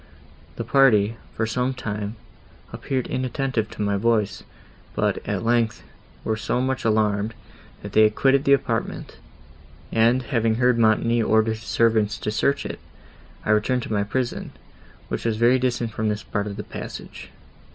The 0.55 0.63
party, 0.63 1.17
for 1.35 1.45
some 1.45 1.75
time, 1.75 2.15
appeared 2.73 3.05
inattentive 3.05 3.69
to 3.69 3.83
my 3.83 3.97
voice; 3.97 4.41
but, 4.95 5.19
at 5.29 5.45
length, 5.45 5.83
were 6.23 6.35
so 6.35 6.59
much 6.59 6.83
alarmed, 6.83 7.35
that 7.83 7.93
they 7.93 8.09
quitted 8.09 8.43
the 8.43 8.53
apartment; 8.53 9.17
and, 9.91 10.23
having 10.23 10.55
heard 10.55 10.79
Montoni 10.79 11.21
order 11.21 11.51
his 11.51 11.61
servants 11.61 12.17
to 12.17 12.31
search 12.31 12.65
it, 12.65 12.79
I 13.45 13.51
returned 13.51 13.83
to 13.83 13.93
my 13.93 14.01
prison, 14.03 14.53
which 15.07 15.23
was 15.23 15.37
very 15.37 15.59
distant 15.59 15.91
from 15.91 16.09
this 16.09 16.23
part 16.23 16.47
of 16.47 16.57
the 16.57 16.63
passage." 16.63 17.29